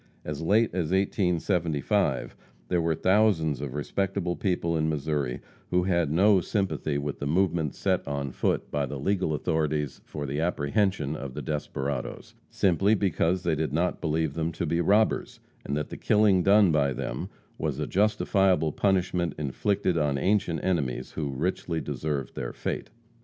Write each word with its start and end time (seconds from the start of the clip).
As 0.25 0.41
late 0.41 0.71
as 0.73 0.89
1875, 0.89 2.35
there 2.69 2.81
were 2.81 2.95
thousands 2.95 3.61
of 3.61 3.75
respectable 3.75 4.35
people 4.35 4.75
in 4.75 4.89
Missouri 4.89 5.41
who 5.69 5.83
had 5.83 6.09
no 6.11 6.39
sympathy 6.41 6.97
with 6.97 7.19
the 7.19 7.27
movements 7.27 7.77
set 7.77 8.07
on 8.07 8.31
foot 8.31 8.71
by 8.71 8.87
the 8.87 8.97
legal 8.97 9.31
authorities 9.31 10.01
for 10.03 10.25
the 10.25 10.39
apprehension 10.41 11.15
of 11.15 11.35
the 11.35 11.43
desperadoes, 11.43 12.33
simply 12.49 12.95
because 12.95 13.43
they 13.43 13.53
did 13.53 13.73
not 13.73 14.01
believe 14.01 14.33
them 14.33 14.51
to 14.53 14.65
be 14.65 14.81
robbers, 14.81 15.39
and 15.63 15.77
that 15.77 15.89
the 15.89 15.97
killing 15.97 16.41
done 16.41 16.71
by 16.71 16.93
them 16.93 17.29
was 17.59 17.77
a 17.77 17.85
justifiable 17.85 18.71
punishment 18.71 19.35
inflicted 19.37 19.99
on 19.99 20.17
ancient 20.17 20.63
enemies 20.63 21.11
who 21.11 21.29
richly 21.29 21.79
deserved 21.79 22.33
their 22.33 22.53
fate. 22.53 22.89